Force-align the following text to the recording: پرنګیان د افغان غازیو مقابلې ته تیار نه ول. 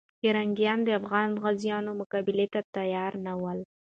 پرنګیان 0.21 0.79
د 0.83 0.89
افغان 0.99 1.29
غازیو 1.41 1.95
مقابلې 2.01 2.47
ته 2.53 2.59
تیار 2.75 3.13
نه 3.25 3.33
ول. 3.41 3.59